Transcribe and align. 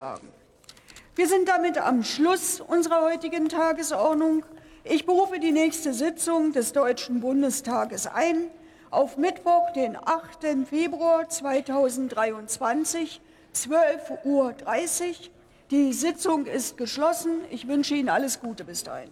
Tagen. 0.00 0.32
Wir 1.14 1.28
sind 1.28 1.46
damit 1.46 1.76
am 1.76 2.02
Schluss 2.02 2.62
unserer 2.62 3.02
heutigen 3.02 3.50
Tagesordnung. 3.50 4.46
Ich 4.82 5.04
berufe 5.04 5.38
die 5.38 5.52
nächste 5.52 5.92
Sitzung 5.92 6.54
des 6.54 6.72
Deutschen 6.72 7.20
Bundestages 7.20 8.06
ein 8.06 8.46
auf 8.90 9.18
Mittwoch, 9.18 9.70
den 9.74 9.98
8. 9.98 10.66
Februar 10.66 11.28
2023, 11.28 13.20
12.30 13.54 14.24
Uhr. 14.24 14.54
Die 15.70 15.92
Sitzung 15.92 16.46
ist 16.46 16.78
geschlossen. 16.78 17.42
Ich 17.50 17.68
wünsche 17.68 17.94
Ihnen 17.94 18.08
alles 18.08 18.40
Gute 18.40 18.64
bis 18.64 18.82
dahin. 18.82 19.10